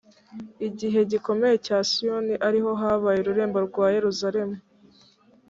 [0.67, 4.55] igihe gikomeye cya siyoni ari ho habaye ururembo rwa yeruzalemu